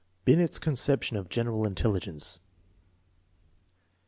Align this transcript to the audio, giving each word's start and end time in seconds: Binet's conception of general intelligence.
Binet's 0.25 0.57
conception 0.57 1.15
of 1.15 1.29
general 1.29 1.63
intelligence. 1.63 2.39